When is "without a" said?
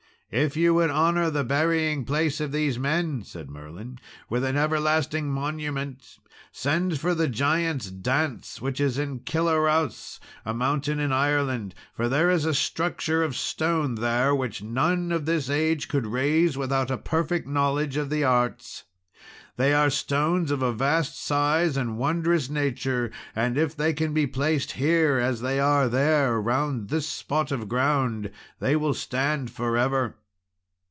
16.57-16.97